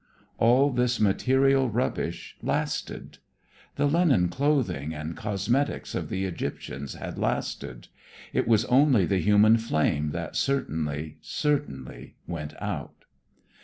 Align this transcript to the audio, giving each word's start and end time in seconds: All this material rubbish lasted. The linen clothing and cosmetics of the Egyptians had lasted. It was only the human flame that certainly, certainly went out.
All 0.39 0.71
this 0.71 0.99
material 0.99 1.69
rubbish 1.69 2.35
lasted. 2.41 3.19
The 3.75 3.85
linen 3.85 4.29
clothing 4.29 4.95
and 4.95 5.15
cosmetics 5.15 5.93
of 5.93 6.09
the 6.09 6.25
Egyptians 6.25 6.95
had 6.95 7.19
lasted. 7.19 7.87
It 8.33 8.47
was 8.47 8.65
only 8.65 9.05
the 9.05 9.19
human 9.19 9.57
flame 9.57 10.09
that 10.09 10.35
certainly, 10.35 11.17
certainly 11.21 12.15
went 12.25 12.59
out. 12.59 13.05